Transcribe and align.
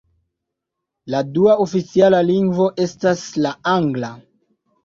La 1.15 1.19
dua 1.35 1.57
oficiala 1.67 2.23
lingvo 2.31 2.67
estas 2.87 3.23
la 3.47 3.55
angla. 3.75 4.13